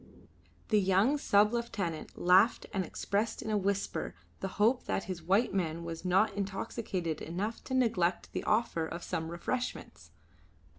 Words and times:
The 0.69 0.79
young 0.79 1.19
sub 1.19 1.53
lieutenant 1.53 2.17
laughed 2.17 2.65
and 2.73 2.83
expressed 2.83 3.43
in 3.43 3.51
a 3.51 3.55
whisper 3.59 4.15
the 4.39 4.47
hope 4.57 4.85
that 4.85 5.05
the 5.05 5.13
white 5.17 5.53
man 5.53 5.83
was 5.83 6.03
not 6.03 6.33
intoxicated 6.33 7.21
enough 7.21 7.63
to 7.65 7.75
neglect 7.75 8.31
the 8.33 8.43
offer 8.45 8.87
of 8.87 9.03
some 9.03 9.29
refreshments. 9.29 10.09